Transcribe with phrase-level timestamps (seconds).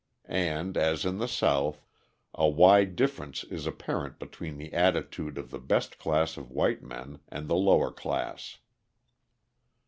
[0.25, 1.85] And, as in the South,
[2.33, 7.19] a wide difference is apparent between the attitude of the best class of white men
[7.27, 8.57] and the lower class.